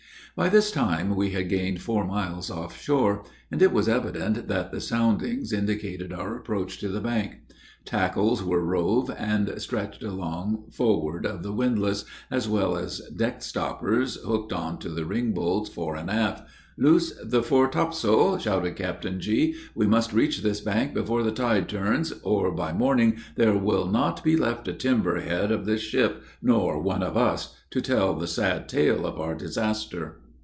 By 0.33 0.47
this 0.47 0.71
time, 0.71 1.17
we 1.17 1.31
had 1.31 1.49
gained 1.49 1.81
four 1.81 2.07
miles 2.07 2.49
off 2.49 2.79
shore, 2.81 3.25
and 3.51 3.61
it 3.61 3.73
was 3.73 3.89
evident 3.89 4.47
that 4.47 4.71
the 4.71 4.79
soundings 4.79 5.51
indicated 5.51 6.13
our 6.13 6.37
approach 6.37 6.77
to 6.79 6.87
the 6.87 7.01
bank. 7.01 7.39
Tackles 7.83 8.41
were 8.41 8.63
rove 8.63 9.11
and 9.17 9.61
stretched 9.61 10.03
along 10.03 10.69
forward 10.71 11.25
of 11.25 11.43
the 11.43 11.51
windlass, 11.51 12.05
as 12.31 12.47
well 12.47 12.77
as 12.77 13.01
deck 13.13 13.41
stoppers 13.41 14.15
hooked 14.25 14.53
on 14.53 14.79
to 14.79 14.87
the 14.89 15.03
ringbolts 15.03 15.67
fore 15.67 15.97
and 15.97 16.09
aft. 16.09 16.49
"Loose 16.77 17.13
the 17.23 17.43
fore 17.43 17.67
topsail!" 17.67 18.37
shouted 18.37 18.77
Captain 18.77 19.19
G., 19.19 19.55
"we 19.75 19.85
must 19.85 20.13
reach 20.13 20.41
this 20.41 20.61
bank 20.61 20.93
before 20.93 21.23
the 21.23 21.33
tide 21.33 21.67
turns, 21.67 22.13
or, 22.23 22.51
by 22.53 22.71
morning, 22.71 23.17
there 23.35 23.53
will 23.57 23.87
not 23.87 24.23
be 24.23 24.37
left 24.37 24.69
a 24.69 24.73
timber 24.73 25.19
head 25.19 25.51
of 25.51 25.65
this 25.65 25.81
ship, 25.81 26.23
nor 26.41 26.81
one 26.81 27.03
of 27.03 27.17
us, 27.17 27.53
to 27.71 27.81
tell 27.81 28.13
the 28.15 28.27
sad 28.27 28.69
tale 28.69 29.05
of 29.05 29.19
our 29.19 29.35
disaster." 29.35 30.19